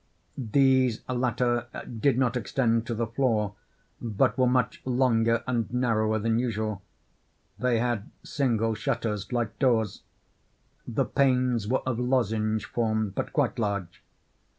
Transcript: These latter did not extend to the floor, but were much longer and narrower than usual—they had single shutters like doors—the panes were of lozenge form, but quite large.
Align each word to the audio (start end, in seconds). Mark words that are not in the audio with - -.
These 0.35 1.01
latter 1.07 1.67
did 1.99 2.17
not 2.17 2.35
extend 2.35 2.87
to 2.87 2.95
the 2.95 3.05
floor, 3.05 3.53
but 4.01 4.35
were 4.35 4.47
much 4.47 4.81
longer 4.83 5.43
and 5.45 5.71
narrower 5.71 6.17
than 6.17 6.39
usual—they 6.39 7.77
had 7.77 8.09
single 8.23 8.73
shutters 8.73 9.31
like 9.31 9.59
doors—the 9.59 11.05
panes 11.05 11.67
were 11.67 11.83
of 11.87 11.99
lozenge 11.99 12.65
form, 12.65 13.11
but 13.11 13.31
quite 13.31 13.59
large. 13.59 14.01